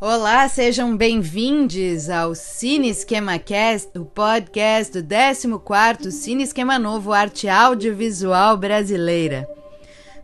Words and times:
Olá, 0.00 0.48
sejam 0.48 0.96
bem-vindos 0.96 2.08
ao 2.08 2.32
Cine 2.32 2.88
Esquema 2.88 3.36
Cast, 3.36 3.98
o 3.98 4.04
podcast 4.04 5.02
do 5.02 5.08
14º 5.08 6.12
Cine 6.12 6.44
Esquema 6.44 6.78
Novo 6.78 7.12
Arte 7.12 7.48
Audiovisual 7.48 8.56
Brasileira. 8.56 9.44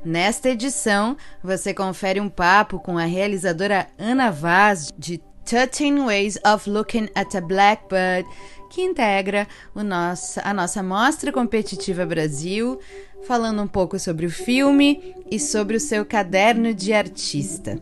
Nesta 0.05 0.51
edição, 0.51 1.17
você 1.43 1.75
confere 1.75 2.21
um 2.21 2.29
papo 2.29 2.79
com 2.79 2.97
a 2.97 3.05
realizadora 3.05 3.89
Ana 3.99 4.31
Vaz 4.31 4.93
de 4.97 5.21
13 5.45 5.99
Ways 6.05 6.39
of 6.47 6.71
Looking 6.71 7.09
at 7.13 7.35
a 7.35 7.41
Blackbird, 7.41 8.29
que 8.71 8.81
integra 8.81 9.49
nosso, 9.75 10.41
a 10.45 10.55
nossa 10.55 10.85
Mostra 10.85 11.33
Competitiva 11.33 12.07
Brasil, 12.07 12.79
falando 13.27 13.61
um 13.61 13.67
pouco 13.67 13.99
sobre 13.99 14.27
o 14.27 14.31
filme 14.31 15.17
e 15.29 15.41
sobre 15.41 15.77
o 15.77 15.81
seu 15.81 16.07
caderno 16.07 16.73
de 16.73 16.93
artista. 16.93 17.77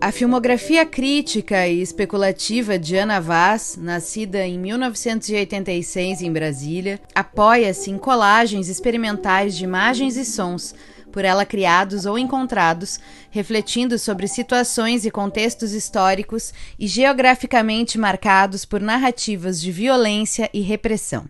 A 0.00 0.12
filmografia 0.12 0.86
crítica 0.86 1.66
e 1.66 1.82
especulativa 1.82 2.78
de 2.78 2.96
Ana 2.96 3.20
Vaz, 3.20 3.76
nascida 3.76 4.46
em 4.46 4.56
1986 4.56 6.22
em 6.22 6.32
Brasília, 6.32 7.00
apoia-se 7.12 7.90
em 7.90 7.98
colagens 7.98 8.68
experimentais 8.68 9.56
de 9.56 9.64
imagens 9.64 10.16
e 10.16 10.24
sons, 10.24 10.72
por 11.10 11.24
ela 11.24 11.44
criados 11.44 12.06
ou 12.06 12.16
encontrados, 12.16 13.00
refletindo 13.28 13.98
sobre 13.98 14.28
situações 14.28 15.04
e 15.04 15.10
contextos 15.10 15.72
históricos 15.72 16.54
e 16.78 16.86
geograficamente 16.86 17.98
marcados 17.98 18.64
por 18.64 18.80
narrativas 18.80 19.60
de 19.60 19.72
violência 19.72 20.48
e 20.54 20.60
repressão. 20.60 21.28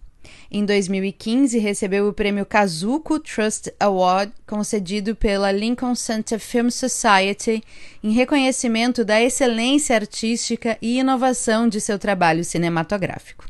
Em 0.51 0.65
2015, 0.65 1.57
recebeu 1.59 2.07
o 2.07 2.13
prêmio 2.13 2.45
Kazuko 2.45 3.19
Trust 3.19 3.71
Award, 3.79 4.31
concedido 4.47 5.15
pela 5.15 5.51
Lincoln 5.51 5.95
Center 5.95 6.39
Film 6.39 6.69
Society, 6.69 7.63
em 8.03 8.11
reconhecimento 8.11 9.03
da 9.03 9.21
excelência 9.21 9.95
artística 9.95 10.77
e 10.81 10.99
inovação 10.99 11.67
de 11.67 11.81
seu 11.81 11.99
trabalho 11.99 12.43
cinematográfico. 12.43 13.45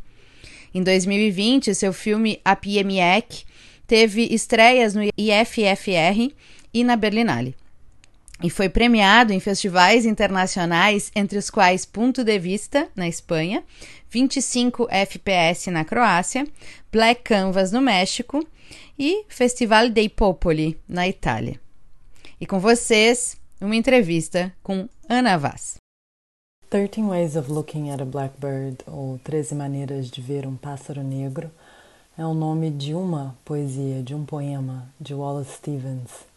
Em 0.73 0.83
2020, 0.83 1.73
seu 1.73 1.93
filme 1.93 2.39
A 2.43 2.55
PMEC 2.55 3.45
teve 3.87 4.23
estreias 4.33 4.93
no 4.93 5.03
IFFR 5.17 6.33
e 6.75 6.83
na 6.83 6.95
Berlinale 6.95 7.55
e 8.43 8.49
foi 8.49 8.67
premiado 8.67 9.31
em 9.31 9.39
festivais 9.39 10.05
internacionais, 10.05 11.11
entre 11.15 11.37
os 11.37 11.49
quais 11.49 11.85
Punto 11.85 12.23
de 12.23 12.37
Vista, 12.37 12.89
na 12.95 13.07
Espanha, 13.07 13.63
25 14.09 14.87
FPS 14.89 15.71
na 15.71 15.85
Croácia, 15.85 16.45
Black 16.91 17.23
Canvas 17.23 17.71
no 17.71 17.81
México 17.81 18.45
e 18.99 19.23
Festival 19.27 19.89
dei 19.89 20.09
Popoli 20.09 20.77
na 20.87 21.07
Itália. 21.07 21.59
E 22.39 22.45
com 22.45 22.59
vocês, 22.59 23.37
uma 23.61 23.75
entrevista 23.75 24.53
com 24.61 24.89
Ana 25.07 25.37
Vaz. 25.37 25.77
13 26.69 27.03
Ways 27.03 27.35
of 27.37 27.49
Looking 27.49 27.91
at 27.91 28.01
a 28.01 28.05
Blackbird, 28.05 28.77
ou 28.85 29.17
13 29.23 29.55
Maneiras 29.55 30.09
de 30.09 30.19
Ver 30.19 30.45
um 30.45 30.57
Pássaro 30.57 31.01
Negro, 31.01 31.49
é 32.17 32.25
o 32.25 32.33
nome 32.33 32.69
de 32.69 32.93
uma 32.93 33.37
poesia, 33.45 34.03
de 34.03 34.13
um 34.13 34.25
poema 34.25 34.89
de 34.99 35.13
Wallace 35.13 35.53
Stevens. 35.57 36.34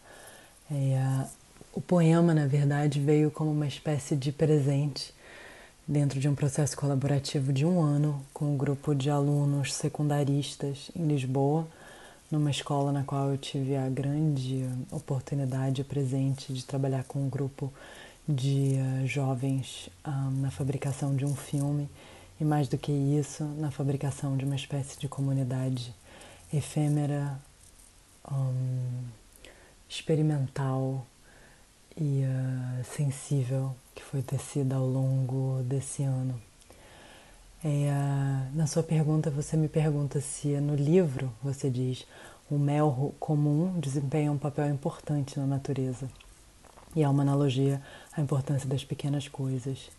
É, 0.71 1.27
o 1.73 1.81
poema, 1.81 2.34
na 2.34 2.47
verdade, 2.47 3.01
veio 3.01 3.31
como 3.31 3.51
uma 3.51 3.67
espécie 3.67 4.15
de 4.17 4.33
presente 4.33 5.15
dentro 5.87 6.21
de 6.21 6.29
um 6.29 6.34
processo 6.34 6.77
colaborativo 6.77 7.53
de 7.53 7.65
um 7.65 7.81
ano 7.81 8.23
com 8.34 8.53
um 8.53 8.56
grupo 8.56 8.95
de 8.95 9.09
alunos 9.09 9.73
secundaristas 9.73 10.91
em 10.95 11.06
Lisboa, 11.06 11.67
numa 12.31 12.51
escola 12.51 12.93
na 12.93 13.05
qual 13.05 13.31
eu 13.31 13.39
tive 13.39 13.75
a 13.75 13.89
grande 13.89 14.69
oportunidade 14.91 15.83
presente 15.83 16.53
de 16.53 16.62
trabalhar 16.65 17.05
com 17.05 17.21
um 17.21 17.29
grupo 17.29 17.73
de 18.29 18.75
uh, 18.77 19.06
jovens 19.06 19.89
uh, 20.06 20.31
na 20.43 20.50
fabricação 20.50 21.17
de 21.17 21.25
um 21.25 21.35
filme 21.35 21.89
e, 22.39 22.45
mais 22.45 22.69
do 22.69 22.77
que 22.77 22.93
isso, 22.93 23.45
na 23.45 23.71
fabricação 23.71 24.37
de 24.37 24.45
uma 24.45 24.56
espécie 24.56 24.99
de 24.99 25.09
comunidade 25.09 25.95
efêmera, 26.53 27.41
um, 28.31 29.05
experimental 29.88 31.06
e 31.97 32.22
uh, 32.25 32.84
sensível 32.84 33.75
que 33.94 34.03
foi 34.03 34.22
tecida 34.22 34.76
ao 34.76 34.87
longo 34.87 35.62
desse 35.65 36.03
ano. 36.03 36.41
É, 37.65 37.69
uh, 37.69 38.56
na 38.56 38.66
sua 38.66 38.82
pergunta, 38.82 39.31
você 39.31 39.56
me 39.56 39.69
pergunta 39.69 40.21
se 40.21 40.49
no 40.60 40.76
livro 40.76 41.32
você 41.43 41.69
diz 41.69 42.06
o 42.50 42.56
mel 42.56 43.15
comum 43.19 43.78
desempenha 43.81 44.31
um 44.31 44.38
papel 44.38 44.69
importante 44.69 45.38
na 45.38 45.47
natureza 45.47 46.09
e 46.94 47.03
há 47.03 47.10
uma 47.10 47.22
analogia 47.22 47.82
à 48.16 48.20
importância 48.20 48.69
das 48.69 48.84
pequenas 48.84 49.26
coisas. 49.26 49.91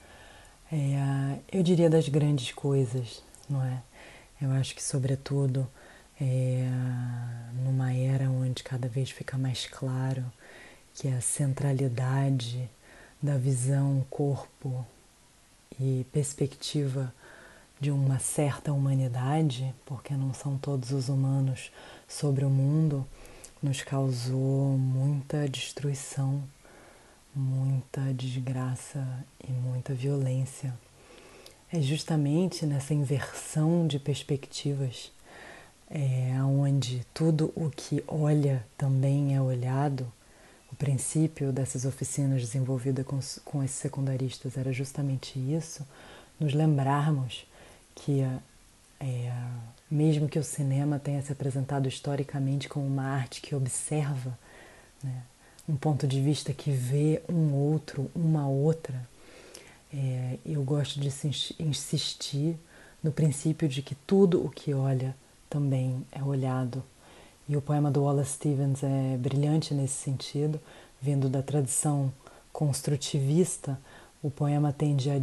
É, 0.72 0.76
uh, 0.76 1.42
eu 1.52 1.64
diria 1.64 1.90
das 1.90 2.08
grandes 2.08 2.52
coisas, 2.52 3.24
não 3.50 3.64
é? 3.64 3.82
Eu 4.42 4.52
acho 4.52 4.74
que, 4.74 4.82
sobretudo, 4.82 5.68
é, 6.20 6.66
cada 8.70 8.88
vez 8.88 9.10
fica 9.10 9.36
mais 9.36 9.66
claro 9.66 10.24
que 10.94 11.08
a 11.08 11.20
centralidade 11.22 12.70
da 13.20 13.36
visão, 13.36 14.06
corpo 14.12 14.86
e 15.80 16.06
perspectiva 16.12 17.12
de 17.80 17.90
uma 17.90 18.20
certa 18.20 18.72
humanidade, 18.72 19.74
porque 19.88 20.14
não 20.14 20.36
são 20.36 20.56
todos 20.56 20.92
os 20.92 21.10
humanos 21.10 21.72
sobre 22.08 22.46
o 22.46 22.50
mundo, 22.50 23.08
nos 23.60 23.82
causou 23.82 24.78
muita 24.78 25.50
destruição, 25.50 26.44
muita 27.36 28.14
desgraça 28.14 29.04
e 29.48 29.52
muita 29.52 29.96
violência. 29.96 30.78
É 31.74 31.82
justamente 31.82 32.68
nessa 32.68 32.94
inversão 32.94 33.88
de 33.88 33.98
perspectivas, 33.98 35.12
é, 35.90 36.42
onde 36.44 37.06
tudo 37.14 37.52
o 37.56 37.70
que 37.70 38.04
olha 38.08 38.66
também 38.78 39.36
é 39.36 39.42
olhado, 39.42 40.12
o 40.72 40.76
princípio 40.76 41.52
dessas 41.52 41.84
oficinas 41.84 42.42
desenvolvidas 42.42 43.06
com, 43.06 43.20
com 43.44 43.64
esses 43.64 43.78
secundaristas 43.78 44.56
era 44.56 44.72
justamente 44.72 45.40
isso, 45.40 45.86
nos 46.40 46.54
lembrarmos 46.54 47.46
que, 47.96 48.22
é, 49.00 49.34
mesmo 49.90 50.30
que 50.30 50.38
o 50.38 50.44
cinema 50.44 51.00
tenha 51.00 51.22
se 51.22 51.32
apresentado 51.32 51.88
historicamente 51.88 52.70
como 52.70 52.86
uma 52.86 53.04
arte 53.04 53.42
que 53.42 53.56
observa, 53.56 54.38
né, 55.04 55.24
um 55.68 55.76
ponto 55.76 56.08
de 56.08 56.22
vista 56.22 56.54
que 56.54 56.72
vê 56.72 57.22
um 57.28 57.54
outro, 57.54 58.10
uma 58.16 58.48
outra, 58.48 59.08
é, 59.92 60.38
eu 60.46 60.64
gosto 60.64 61.00
de 61.00 61.08
insistir 61.60 62.56
no 63.04 63.12
princípio 63.12 63.68
de 63.68 63.82
que 63.82 63.96
tudo 63.96 64.44
o 64.46 64.50
que 64.50 64.74
olha 64.74 65.16
também 65.50 66.06
é 66.12 66.24
olhado 66.24 66.84
e 67.50 67.58
o 67.58 67.62
poema 67.64 67.90
do 67.90 68.04
Wallace 68.04 68.34
Stevens 68.34 68.84
é 68.84 69.18
brilhante 69.18 69.74
nesse 69.74 69.96
sentido, 69.96 70.62
vindo 71.02 71.28
da 71.28 71.42
tradição 71.42 72.14
construtivista. 72.54 73.76
O 74.22 74.30
poema 74.30 74.72
tende 74.72 75.10
a 75.10 75.20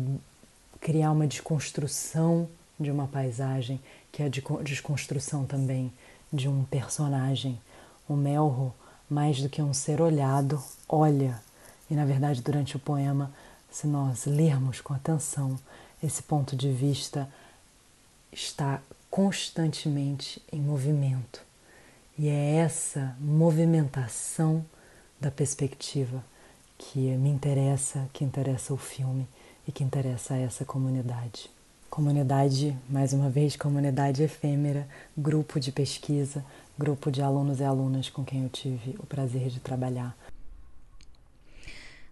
criar 0.80 1.12
uma 1.12 1.24
desconstrução 1.24 2.48
de 2.80 2.90
uma 2.90 3.06
paisagem, 3.06 3.80
que 4.10 4.24
é 4.24 4.26
a 4.26 4.60
desconstrução 4.60 5.44
também 5.46 5.92
de 6.32 6.48
um 6.48 6.64
personagem. 6.64 7.60
O 8.08 8.16
Melro, 8.16 8.74
mais 9.08 9.40
do 9.40 9.48
que 9.48 9.62
um 9.62 9.72
ser 9.72 10.00
olhado, 10.00 10.60
olha. 10.88 11.40
E 11.88 11.94
na 11.94 12.04
verdade, 12.04 12.42
durante 12.42 12.74
o 12.74 12.80
poema, 12.80 13.30
se 13.70 13.86
nós 13.86 14.26
lermos 14.26 14.80
com 14.80 14.92
atenção, 14.92 15.56
esse 16.02 16.24
ponto 16.24 16.56
de 16.56 16.72
vista 16.72 17.28
está 18.32 18.80
constantemente 19.10 20.42
em 20.52 20.60
movimento. 20.60 21.42
E 22.18 22.28
é 22.28 22.56
essa 22.56 23.16
movimentação 23.20 24.64
da 25.20 25.30
perspectiva 25.30 26.24
que 26.78 26.98
me 26.98 27.30
interessa, 27.30 28.08
que 28.12 28.24
interessa 28.24 28.72
o 28.72 28.76
filme 28.76 29.26
e 29.66 29.72
que 29.72 29.84
interessa 29.84 30.34
a 30.34 30.38
essa 30.38 30.64
comunidade. 30.64 31.50
Comunidade, 31.88 32.76
mais 32.88 33.12
uma 33.12 33.30
vez, 33.30 33.56
comunidade 33.56 34.22
efêmera, 34.22 34.86
grupo 35.16 35.58
de 35.58 35.72
pesquisa, 35.72 36.44
grupo 36.78 37.10
de 37.10 37.22
alunos 37.22 37.60
e 37.60 37.64
alunas 37.64 38.10
com 38.10 38.24
quem 38.24 38.42
eu 38.42 38.48
tive 38.48 38.96
o 38.98 39.06
prazer 39.06 39.48
de 39.48 39.60
trabalhar. 39.60 40.16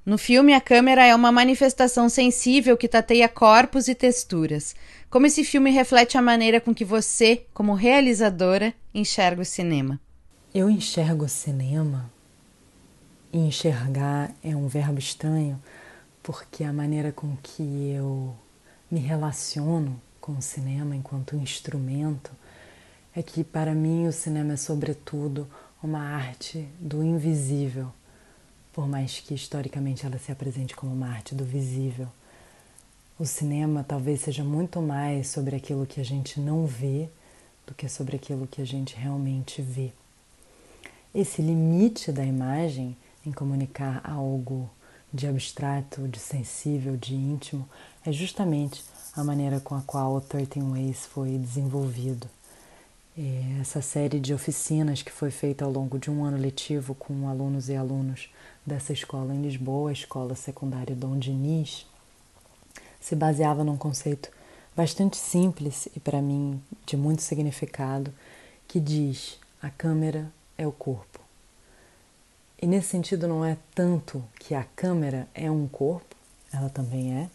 No 0.04 0.18
filme, 0.18 0.52
a 0.52 0.60
câmera 0.60 1.06
é 1.06 1.14
uma 1.14 1.32
manifestação 1.32 2.10
sensível 2.10 2.76
que 2.76 2.86
tateia 2.86 3.26
corpos 3.26 3.88
e 3.88 3.94
texturas. 3.94 4.74
Como 5.08 5.24
esse 5.24 5.42
filme 5.42 5.70
reflete 5.70 6.18
a 6.18 6.22
maneira 6.22 6.60
com 6.60 6.74
que 6.74 6.84
você, 6.84 7.46
como 7.54 7.72
realizadora, 7.72 8.74
enxerga 8.94 9.40
o 9.40 9.44
cinema? 9.46 9.98
Eu 10.54 10.68
enxergo 10.68 11.24
o 11.24 11.28
cinema 11.28 12.12
e 13.32 13.38
enxergar 13.38 14.30
é 14.44 14.54
um 14.54 14.68
verbo 14.68 14.98
estranho 14.98 15.60
porque 16.22 16.64
a 16.64 16.72
maneira 16.72 17.10
com 17.10 17.36
que 17.42 17.90
eu 17.90 18.34
me 18.90 19.00
relaciono 19.00 20.00
com 20.20 20.32
o 20.32 20.42
cinema 20.42 20.94
enquanto 20.94 21.34
instrumento 21.36 22.30
é 23.16 23.22
que 23.22 23.42
para 23.42 23.74
mim 23.74 24.06
o 24.06 24.12
cinema 24.12 24.52
é 24.52 24.56
sobretudo 24.56 25.48
uma 25.82 26.00
arte 26.00 26.68
do 26.78 27.02
invisível, 27.02 27.92
por 28.74 28.88
mais 28.88 29.20
que 29.20 29.32
historicamente 29.32 30.04
ela 30.04 30.18
se 30.18 30.32
apresente 30.32 30.74
como 30.74 30.92
uma 30.92 31.08
arte 31.08 31.32
do 31.32 31.44
visível. 31.44 32.08
O 33.16 33.24
cinema 33.24 33.84
talvez 33.86 34.22
seja 34.22 34.42
muito 34.42 34.82
mais 34.82 35.28
sobre 35.28 35.54
aquilo 35.54 35.86
que 35.86 36.00
a 36.00 36.04
gente 36.04 36.40
não 36.40 36.66
vê 36.66 37.08
do 37.64 37.72
que 37.72 37.88
sobre 37.88 38.16
aquilo 38.16 38.48
que 38.48 38.60
a 38.60 38.64
gente 38.66 38.96
realmente 38.96 39.62
vê. 39.62 39.92
Esse 41.14 41.40
limite 41.40 42.10
da 42.10 42.24
imagem 42.24 42.96
em 43.24 43.30
comunicar 43.30 44.02
algo 44.04 44.68
de 45.12 45.28
abstrato, 45.28 46.08
de 46.08 46.18
sensível, 46.18 46.96
de 46.96 47.14
íntimo, 47.14 47.68
é 48.04 48.10
justamente 48.10 48.84
a 49.14 49.22
maneira 49.22 49.60
com 49.60 49.76
a 49.76 49.82
qual 49.82 50.16
o 50.16 50.20
13 50.20 50.60
Ways 50.60 51.06
foi 51.06 51.38
desenvolvido. 51.38 52.28
É 53.16 53.60
essa 53.60 53.80
série 53.80 54.18
de 54.18 54.34
oficinas 54.34 55.00
que 55.00 55.12
foi 55.12 55.30
feita 55.30 55.64
ao 55.64 55.70
longo 55.70 56.00
de 56.00 56.10
um 56.10 56.24
ano 56.24 56.36
letivo 56.36 56.96
com 56.96 57.28
alunos 57.28 57.68
e 57.68 57.76
alunos 57.76 58.28
dessa 58.66 58.92
escola 58.92 59.32
em 59.32 59.40
Lisboa, 59.40 59.90
a 59.90 59.92
Escola 59.92 60.34
Secundária 60.34 60.96
Dom 60.96 61.16
Diniz, 61.16 61.86
se 63.00 63.14
baseava 63.14 63.62
num 63.62 63.76
conceito 63.76 64.30
bastante 64.74 65.16
simples 65.16 65.86
e 65.94 66.00
para 66.00 66.20
mim 66.20 66.60
de 66.84 66.96
muito 66.96 67.22
significado, 67.22 68.12
que 68.66 68.80
diz: 68.80 69.38
a 69.62 69.70
câmera 69.70 70.28
é 70.58 70.66
o 70.66 70.72
corpo. 70.72 71.20
E 72.60 72.66
nesse 72.66 72.88
sentido, 72.88 73.28
não 73.28 73.44
é 73.44 73.56
tanto 73.76 74.24
que 74.40 74.56
a 74.56 74.64
câmera 74.64 75.28
é 75.32 75.48
um 75.48 75.68
corpo, 75.68 76.16
ela 76.52 76.68
também 76.68 77.14
é, 77.14 77.30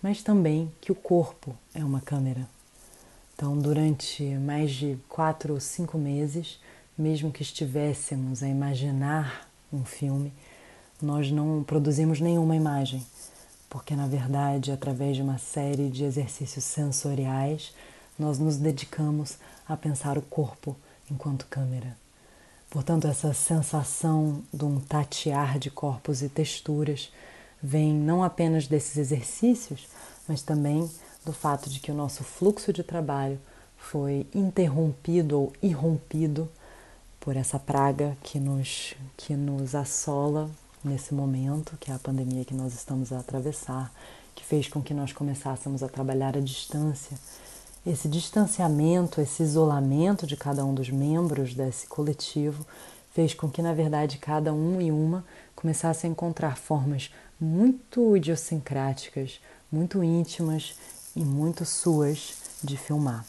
mas 0.00 0.22
também 0.22 0.72
que 0.80 0.90
o 0.90 0.94
corpo 0.94 1.54
é 1.74 1.84
uma 1.84 2.00
câmera. 2.00 2.48
Então, 3.40 3.56
durante 3.56 4.22
mais 4.22 4.70
de 4.70 4.98
quatro 5.08 5.54
ou 5.54 5.60
cinco 5.60 5.96
meses, 5.96 6.60
mesmo 6.96 7.32
que 7.32 7.40
estivéssemos 7.40 8.42
a 8.42 8.46
imaginar 8.46 9.48
um 9.72 9.82
filme, 9.82 10.30
nós 11.00 11.30
não 11.30 11.64
produzimos 11.64 12.20
nenhuma 12.20 12.54
imagem, 12.54 13.02
porque 13.70 13.96
na 13.96 14.06
verdade, 14.06 14.70
através 14.70 15.16
de 15.16 15.22
uma 15.22 15.38
série 15.38 15.88
de 15.88 16.04
exercícios 16.04 16.64
sensoriais, 16.64 17.72
nós 18.18 18.38
nos 18.38 18.58
dedicamos 18.58 19.38
a 19.66 19.74
pensar 19.74 20.18
o 20.18 20.22
corpo 20.22 20.76
enquanto 21.10 21.46
câmera. 21.46 21.96
Portanto, 22.68 23.08
essa 23.08 23.32
sensação 23.32 24.42
de 24.52 24.66
um 24.66 24.78
tatear 24.80 25.58
de 25.58 25.70
corpos 25.70 26.20
e 26.20 26.28
texturas 26.28 27.10
vem 27.62 27.94
não 27.94 28.22
apenas 28.22 28.66
desses 28.66 28.98
exercícios, 28.98 29.88
mas 30.28 30.42
também 30.42 30.90
do 31.24 31.32
fato 31.32 31.68
de 31.68 31.80
que 31.80 31.90
o 31.90 31.94
nosso 31.94 32.24
fluxo 32.24 32.72
de 32.72 32.82
trabalho 32.82 33.38
foi 33.76 34.26
interrompido 34.34 35.40
ou 35.40 35.52
irrompido 35.62 36.48
por 37.18 37.36
essa 37.36 37.58
praga 37.58 38.16
que 38.22 38.38
nos, 38.38 38.94
que 39.16 39.34
nos 39.34 39.74
assola 39.74 40.50
nesse 40.82 41.12
momento, 41.12 41.76
que 41.78 41.90
é 41.90 41.94
a 41.94 41.98
pandemia 41.98 42.44
que 42.44 42.54
nós 42.54 42.72
estamos 42.72 43.12
a 43.12 43.20
atravessar, 43.20 43.92
que 44.34 44.44
fez 44.44 44.68
com 44.68 44.82
que 44.82 44.94
nós 44.94 45.12
começássemos 45.12 45.82
a 45.82 45.88
trabalhar 45.88 46.36
à 46.36 46.40
distância. 46.40 47.18
Esse 47.86 48.08
distanciamento, 48.08 49.20
esse 49.20 49.42
isolamento 49.42 50.26
de 50.26 50.36
cada 50.36 50.64
um 50.64 50.74
dos 50.74 50.90
membros 50.90 51.54
desse 51.54 51.86
coletivo 51.86 52.66
fez 53.12 53.34
com 53.34 53.50
que, 53.50 53.60
na 53.60 53.74
verdade, 53.74 54.18
cada 54.18 54.52
um 54.52 54.80
e 54.80 54.90
uma 54.90 55.24
começasse 55.54 56.06
a 56.06 56.10
encontrar 56.10 56.56
formas 56.56 57.10
muito 57.38 58.16
idiosincráticas, 58.16 59.40
muito 59.70 60.02
íntimas 60.02 60.74
e 61.14 61.24
muito 61.24 61.64
suas 61.64 62.34
de 62.62 62.76
filmar. 62.76 63.24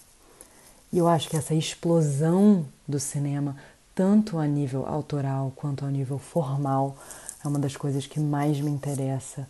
E 0.92 0.98
eu 0.98 1.08
acho 1.08 1.30
que 1.30 1.38
essa 1.38 1.54
explosão 1.54 2.66
do 2.88 3.00
cinema, 3.00 3.56
tanto 3.96 4.38
a 4.38 4.46
nível 4.46 4.86
autoral 4.86 5.52
quanto 5.56 5.86
a 5.86 5.90
nível 5.90 6.20
formal, 6.20 6.98
é 7.44 7.48
uma 7.48 7.60
das 7.60 7.78
coisas 7.78 8.06
que 8.06 8.20
mais 8.20 8.60
me 8.60 8.70
interessa 8.70 9.48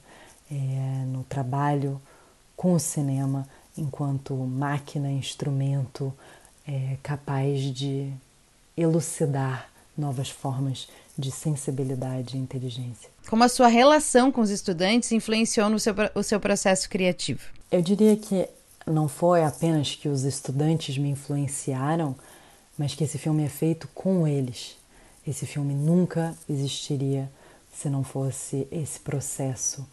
é, 0.51 0.55
no 1.07 1.23
trabalho 1.23 1.99
com 2.55 2.73
o 2.73 2.79
cinema 2.79 3.47
enquanto 3.77 4.35
máquina, 4.35 5.09
instrumento 5.09 6.13
é, 6.67 6.97
capaz 7.01 7.61
de 7.61 8.11
elucidar 8.77 9.69
novas 9.97 10.29
formas 10.29 10.87
de 11.17 11.31
sensibilidade 11.31 12.37
e 12.37 12.39
inteligência. 12.39 13.09
Como 13.29 13.43
a 13.43 13.49
sua 13.49 13.67
relação 13.67 14.31
com 14.31 14.41
os 14.41 14.49
estudantes 14.49 15.11
influenciou 15.11 15.69
no 15.69 15.79
seu, 15.79 15.93
o 16.15 16.23
seu 16.23 16.39
processo 16.39 16.89
criativo? 16.89 17.60
Eu 17.71 17.81
diria 17.81 18.17
que 18.17 18.49
não 18.85 19.07
foi 19.07 19.45
apenas 19.45 19.95
que 19.95 20.09
os 20.09 20.23
estudantes 20.23 20.97
me 20.97 21.09
influenciaram, 21.09 22.13
mas 22.77 22.93
que 22.93 23.05
esse 23.05 23.17
filme 23.17 23.45
é 23.45 23.47
feito 23.47 23.87
com 23.95 24.27
eles. 24.27 24.75
Esse 25.25 25.45
filme 25.45 25.73
nunca 25.73 26.35
existiria 26.49 27.31
se 27.73 27.89
não 27.89 28.03
fosse 28.03 28.67
esse 28.69 28.99
processo 28.99 29.87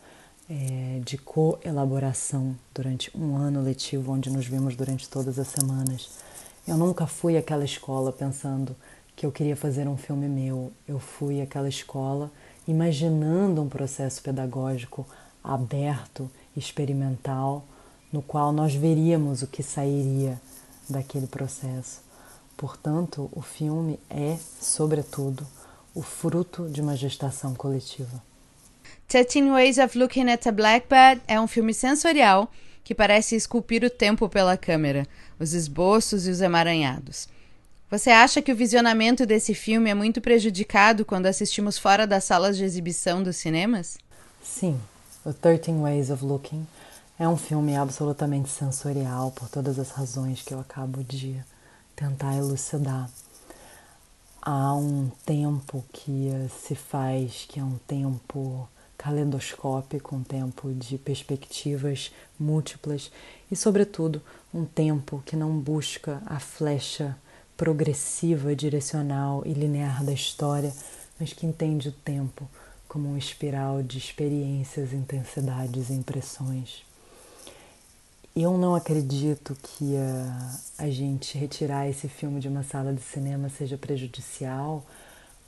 é, 0.50 1.00
de 1.04 1.16
co-elaboração 1.18 2.56
durante 2.74 3.16
um 3.16 3.36
ano 3.36 3.62
letivo, 3.62 4.10
onde 4.10 4.28
nos 4.28 4.48
vimos 4.48 4.74
durante 4.74 5.08
todas 5.08 5.38
as 5.38 5.46
semanas. 5.46 6.18
Eu 6.66 6.76
nunca 6.76 7.06
fui 7.06 7.36
àquela 7.36 7.64
escola 7.64 8.10
pensando 8.10 8.74
que 9.14 9.24
eu 9.24 9.30
queria 9.30 9.54
fazer 9.54 9.86
um 9.86 9.96
filme 9.96 10.26
meu. 10.26 10.72
Eu 10.86 10.98
fui 10.98 11.40
àquela 11.40 11.68
escola 11.68 12.32
imaginando 12.66 13.62
um 13.62 13.68
processo 13.68 14.20
pedagógico 14.20 15.06
aberto, 15.44 16.30
experimental, 16.58 17.64
no 18.12 18.22
qual 18.22 18.52
nós 18.52 18.74
veríamos 18.74 19.42
o 19.42 19.46
que 19.46 19.62
sairia 19.62 20.40
daquele 20.88 21.26
processo. 21.26 22.00
Portanto, 22.56 23.30
o 23.32 23.40
filme 23.40 23.98
é, 24.10 24.36
sobretudo, 24.60 25.46
o 25.94 26.02
fruto 26.02 26.68
de 26.68 26.80
uma 26.80 26.96
gestação 26.96 27.54
coletiva. 27.54 28.22
Thirteen 29.06 29.50
Ways 29.50 29.78
of 29.78 29.96
Looking 29.96 30.30
at 30.30 30.46
a 30.46 30.52
Blackbird 30.52 31.22
é 31.26 31.40
um 31.40 31.46
filme 31.46 31.72
sensorial 31.72 32.50
que 32.84 32.94
parece 32.94 33.36
esculpir 33.36 33.84
o 33.84 33.90
tempo 33.90 34.28
pela 34.28 34.56
câmera, 34.56 35.06
os 35.38 35.52
esboços 35.52 36.26
e 36.26 36.30
os 36.30 36.40
emaranhados. 36.40 37.28
Você 37.90 38.10
acha 38.10 38.42
que 38.42 38.52
o 38.52 38.56
visionamento 38.56 39.24
desse 39.24 39.54
filme 39.54 39.88
é 39.88 39.94
muito 39.94 40.20
prejudicado 40.20 41.04
quando 41.04 41.26
assistimos 41.26 41.78
fora 41.78 42.06
das 42.06 42.24
salas 42.24 42.56
de 42.56 42.64
exibição 42.64 43.22
dos 43.22 43.36
cinemas? 43.36 43.98
Sim, 44.42 44.78
o 45.24 45.32
Thirteen 45.32 45.80
Ways 45.80 46.10
of 46.10 46.24
Looking 46.24 46.66
é 47.18 47.28
um 47.28 47.36
filme 47.36 47.76
absolutamente 47.76 48.48
sensorial 48.48 49.32
por 49.32 49.48
todas 49.48 49.78
as 49.78 49.90
razões 49.90 50.42
que 50.42 50.54
eu 50.54 50.60
acabo 50.60 51.02
de 51.02 51.42
tentar 51.96 52.36
elucidar. 52.36 53.10
Há 54.40 54.74
um 54.74 55.10
tempo 55.26 55.84
que 55.92 56.30
se 56.60 56.74
faz 56.74 57.44
que 57.48 57.58
é 57.58 57.64
um 57.64 57.76
tempo 57.86 58.68
calendoscópico, 58.96 60.14
um 60.14 60.22
tempo 60.22 60.72
de 60.72 60.96
perspectivas 60.96 62.12
múltiplas 62.38 63.10
e, 63.50 63.56
sobretudo, 63.56 64.22
um 64.54 64.64
tempo 64.64 65.22
que 65.26 65.34
não 65.34 65.58
busca 65.58 66.22
a 66.26 66.38
flecha 66.38 67.16
progressiva, 67.56 68.54
direcional 68.54 69.42
e 69.44 69.52
linear 69.52 70.04
da 70.04 70.12
história, 70.12 70.72
mas 71.18 71.32
que 71.32 71.44
entende 71.44 71.88
o 71.88 71.92
tempo 71.92 72.48
como 72.88 73.08
uma 73.08 73.18
espiral 73.18 73.82
de 73.82 73.98
experiências, 73.98 74.92
intensidades 74.92 75.90
e 75.90 75.92
impressões. 75.92 76.82
eu 78.34 78.56
não 78.56 78.74
acredito 78.74 79.56
que 79.62 79.96
a, 79.96 80.84
a 80.84 80.90
gente 80.90 81.36
retirar 81.36 81.88
esse 81.88 82.08
filme 82.08 82.40
de 82.40 82.48
uma 82.48 82.62
sala 82.62 82.92
de 82.92 83.02
cinema 83.02 83.48
seja 83.48 83.76
prejudicial, 83.76 84.84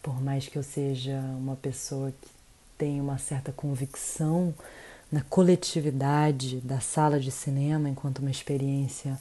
por 0.03 0.21
mais 0.21 0.47
que 0.49 0.59
eu 0.59 0.63
seja 0.63 1.19
uma 1.39 1.57
pessoa 1.57 2.13
que 2.21 2.29
tem 2.77 3.01
uma 3.01 3.19
certa 3.19 3.53
convicção 3.53 4.55
na 5.11 5.23
coletividade 5.23 6.61
da 6.61 6.81
sala 6.81 7.19
de 7.19 7.31
cinema 7.31 7.89
enquanto 7.89 8.21
uma 8.21 8.31
experiência 8.31 9.19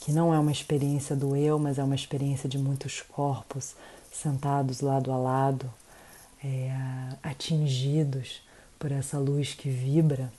que 0.00 0.12
não 0.12 0.32
é 0.32 0.38
uma 0.38 0.52
experiência 0.52 1.16
do 1.16 1.34
eu, 1.34 1.58
mas 1.58 1.78
é 1.78 1.82
uma 1.82 1.94
experiência 1.94 2.48
de 2.48 2.58
muitos 2.58 3.02
corpos 3.02 3.74
sentados 4.12 4.80
lado 4.80 5.10
a 5.12 5.16
lado, 5.16 5.68
é, 6.42 6.70
atingidos 7.22 8.42
por 8.78 8.92
essa 8.92 9.18
luz 9.18 9.54
que 9.54 9.68
vibra 9.68 10.32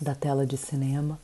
da 0.00 0.14
tela 0.14 0.46
de 0.46 0.56
cinema 0.56 1.18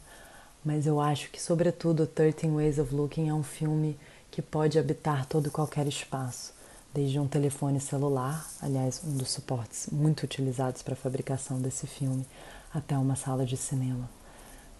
mas 0.64 0.86
eu 0.86 1.00
acho 1.00 1.30
que, 1.30 1.42
sobretudo, 1.42 2.06
13 2.06 2.48
Ways 2.48 2.78
of 2.78 2.94
Looking 2.94 3.28
é 3.28 3.34
um 3.34 3.42
filme 3.42 3.98
que 4.30 4.40
pode 4.40 4.78
habitar 4.78 5.26
todo 5.26 5.48
e 5.48 5.50
qualquer 5.50 5.86
espaço, 5.88 6.54
desde 6.94 7.18
um 7.18 7.26
telefone 7.26 7.80
celular, 7.80 8.48
aliás, 8.60 9.02
um 9.04 9.16
dos 9.16 9.30
suportes 9.30 9.88
muito 9.90 10.22
utilizados 10.22 10.80
para 10.82 10.94
a 10.94 10.96
fabricação 10.96 11.60
desse 11.60 11.86
filme, 11.86 12.24
até 12.72 12.96
uma 12.96 13.16
sala 13.16 13.44
de 13.44 13.56
cinema. 13.56 14.08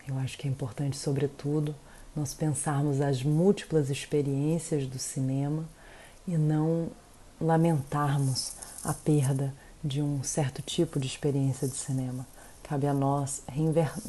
Eu 0.06 0.18
acho 0.18 0.38
que 0.38 0.46
é 0.46 0.50
importante, 0.50 0.96
sobretudo, 0.96 1.74
nós 2.14 2.32
pensarmos 2.32 3.00
as 3.00 3.22
múltiplas 3.22 3.90
experiências 3.90 4.86
do 4.86 4.98
cinema 4.98 5.64
e 6.26 6.36
não 6.36 6.88
lamentarmos 7.40 8.52
a 8.84 8.92
perda 8.92 9.54
de 9.82 10.00
um 10.02 10.22
certo 10.22 10.62
tipo 10.62 10.98
de 10.98 11.06
experiência 11.06 11.66
de 11.66 11.74
cinema. 11.74 12.26
Cabe 12.62 12.86
a 12.86 12.94
nós 12.94 13.42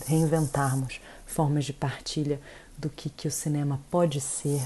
reinventarmos 0.05 1.01
formas 1.25 1.65
de 1.65 1.73
partilha 1.73 2.39
do 2.77 2.89
que, 2.89 3.09
que 3.09 3.27
o 3.27 3.31
cinema 3.31 3.79
pode 3.89 4.21
ser, 4.21 4.61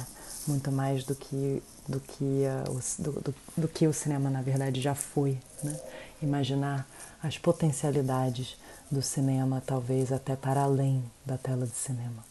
muito 0.47 0.71
mais 0.71 1.03
do 1.03 1.15
que, 1.15 1.63
do, 1.87 1.99
que, 1.99 2.23
uh, 2.23 2.71
o, 2.71 3.03
do, 3.03 3.11
do, 3.21 3.35
do, 3.57 3.67
que 3.67 3.87
o 3.87 3.93
cinema, 3.93 4.29
na 4.29 4.41
verdade, 4.41 4.81
já 4.81 4.95
foi. 4.95 5.39
Né? 5.63 5.79
Imaginar 6.21 6.87
as 7.21 7.37
potencialidades 7.37 8.57
do 8.91 9.01
cinema, 9.01 9.61
talvez 9.65 10.11
até 10.11 10.35
para 10.35 10.61
além 10.61 11.03
da 11.25 11.37
tela 11.37 11.65
de 11.65 11.75
cinema. 11.75 12.23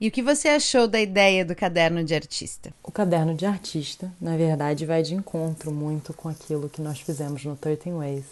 E 0.00 0.08
o 0.08 0.10
que 0.10 0.22
você 0.22 0.48
achou 0.48 0.88
da 0.88 1.00
ideia 1.00 1.44
do 1.44 1.54
caderno 1.54 2.04
de 2.04 2.14
artista? 2.14 2.72
O 2.82 2.90
caderno 2.90 3.34
de 3.34 3.46
artista, 3.46 4.12
na 4.20 4.36
verdade, 4.36 4.84
vai 4.84 5.02
de 5.02 5.14
encontro 5.14 5.70
muito 5.72 6.12
com 6.12 6.28
aquilo 6.28 6.68
que 6.68 6.82
nós 6.82 7.00
fizemos 7.00 7.44
no 7.44 7.56
13 7.56 7.90
Ways 7.90 8.24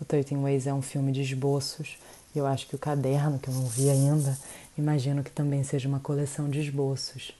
o 0.00 0.04
13 0.04 0.36
Ways 0.36 0.66
é 0.66 0.74
um 0.74 0.82
filme 0.82 1.10
de 1.10 1.22
esboços. 1.22 1.96
Eu 2.34 2.46
acho 2.46 2.66
que 2.68 2.74
o 2.74 2.78
caderno, 2.78 3.38
que 3.38 3.48
eu 3.48 3.54
não 3.54 3.64
vi 3.64 3.88
ainda, 3.88 4.36
imagino 4.76 5.24
que 5.24 5.30
também 5.30 5.64
seja 5.64 5.88
uma 5.88 6.00
coleção 6.00 6.50
de 6.50 6.60
esboços. 6.60 7.32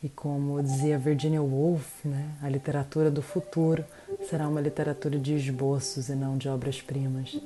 E 0.00 0.08
como 0.08 0.62
dizia 0.62 0.96
Virginia 0.96 1.42
Woolf, 1.42 2.04
né, 2.04 2.30
a 2.40 2.48
literatura 2.48 3.10
do 3.10 3.20
futuro 3.20 3.84
será 4.30 4.46
uma 4.46 4.60
literatura 4.60 5.18
de 5.18 5.34
esboços 5.34 6.08
e 6.08 6.14
não 6.14 6.38
de 6.38 6.48
obras-primas. 6.48 7.36